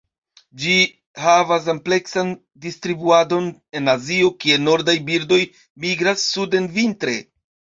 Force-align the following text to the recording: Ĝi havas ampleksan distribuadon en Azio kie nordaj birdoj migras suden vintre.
Ĝi 0.61 0.75
havas 1.25 1.67
ampleksan 1.73 2.31
distribuadon 2.65 3.51
en 3.81 3.93
Azio 3.95 4.33
kie 4.45 4.59
nordaj 4.65 4.97
birdoj 5.11 5.41
migras 5.85 6.27
suden 6.33 6.71
vintre. 6.81 7.17